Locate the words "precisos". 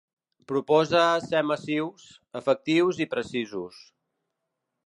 3.15-3.83